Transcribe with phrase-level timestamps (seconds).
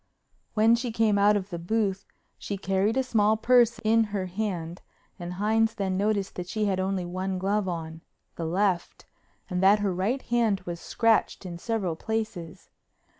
[0.55, 2.05] When she came out of the booth
[2.39, 4.81] she carried a small purse in her hand
[5.19, 10.23] and Hines then noticed that she had only one glove on—the left—and that her right
[10.23, 12.71] hand was scratched in several places.